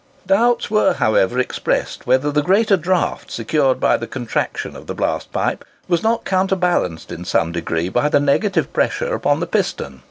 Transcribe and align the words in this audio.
Doubts 0.25 0.71
were, 0.71 0.93
however, 0.93 1.37
expressed 1.37 2.07
whether 2.07 2.31
the 2.31 2.41
greater 2.41 2.75
draught 2.75 3.29
secured 3.29 3.79
by 3.79 3.97
the 3.97 4.07
contraction 4.07 4.75
of 4.75 4.87
the 4.87 4.95
blast 4.95 5.31
pipe 5.31 5.63
was 5.87 6.01
not 6.01 6.25
counterbalanced 6.25 7.11
in 7.11 7.23
some 7.23 7.51
degree 7.51 7.87
by 7.87 8.09
the 8.09 8.19
negative 8.19 8.73
pressure 8.73 9.13
upon 9.13 9.41
the 9.41 9.45
piston. 9.45 9.99